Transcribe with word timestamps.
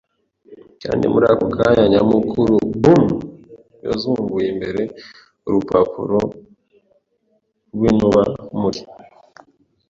kandi 0.81 1.05
muri 1.13 1.25
ako 1.31 1.45
kanya 1.57 1.83
nyamukuru-boom 1.93 3.03
yazunguye 3.85 4.45
imbere, 4.53 4.81
urupapuro 5.45 6.19
rwinuba 7.73 8.21
muri 8.59 8.81